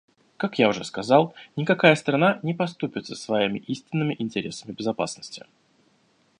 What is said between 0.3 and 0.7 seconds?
Как я